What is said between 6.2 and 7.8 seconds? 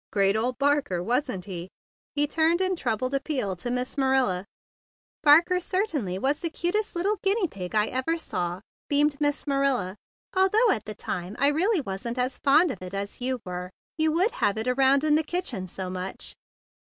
the cutest lit¬ tle guinea pig